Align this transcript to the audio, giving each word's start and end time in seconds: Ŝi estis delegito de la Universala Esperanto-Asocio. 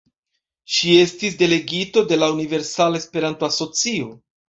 Ŝi 0.77 0.93
estis 1.01 1.35
delegito 1.41 2.03
de 2.13 2.17
la 2.21 2.29
Universala 2.37 2.99
Esperanto-Asocio. 3.03 4.09